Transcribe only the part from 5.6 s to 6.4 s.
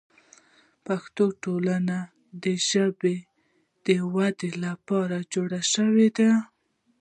شوه.